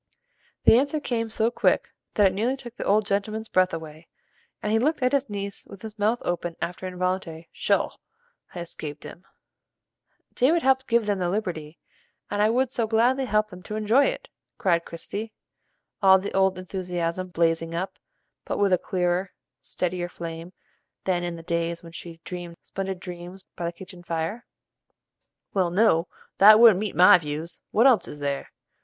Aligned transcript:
The 0.63 0.79
answer 0.79 0.99
came 0.99 1.29
so 1.29 1.51
quick 1.51 1.89
that 2.15 2.25
it 2.25 2.33
nearly 2.33 2.57
took 2.57 2.75
the 2.75 2.83
old 2.85 3.05
gentleman's 3.05 3.47
breath 3.49 3.71
away, 3.71 4.07
and 4.59 4.71
he 4.71 4.79
looked 4.79 5.03
at 5.03 5.11
his 5.11 5.29
niece 5.29 5.63
with 5.67 5.83
his 5.83 5.99
mouth 5.99 6.17
open 6.25 6.55
after 6.59 6.87
an 6.87 6.93
involuntary, 6.93 7.49
"Sho!" 7.53 7.91
had 8.47 8.63
escaped 8.63 9.03
him. 9.03 9.25
"David 10.33 10.63
helped 10.63 10.87
give 10.87 11.05
them 11.05 11.19
their 11.19 11.29
liberty, 11.29 11.77
and 12.31 12.41
I 12.41 12.49
would 12.49 12.71
so 12.71 12.87
gladly 12.87 13.25
help 13.25 13.49
them 13.49 13.61
to 13.61 13.75
enjoy 13.75 14.05
it!" 14.05 14.27
cried 14.57 14.85
Christie, 14.85 15.33
all 16.01 16.17
the 16.17 16.33
old 16.33 16.57
enthusiasm 16.57 17.27
blazing 17.27 17.75
up, 17.75 17.99
but 18.43 18.57
with 18.57 18.73
a 18.73 18.79
clearer, 18.79 19.29
steadier 19.61 20.09
flame 20.09 20.51
than 21.05 21.23
in 21.23 21.35
the 21.35 21.43
days 21.43 21.83
when 21.83 21.91
she 21.91 22.19
dreamed 22.23 22.57
splendid 22.63 22.99
dreams 22.99 23.43
by 23.55 23.65
the 23.65 23.71
kitchen 23.71 24.01
fire. 24.01 24.47
"Well, 25.53 25.69
no, 25.69 26.07
that 26.39 26.59
wouldn't 26.59 26.79
meet 26.79 26.95
my 26.95 27.19
views. 27.19 27.61
What 27.69 27.85
else 27.85 28.07
is 28.07 28.17
there?" 28.17 28.49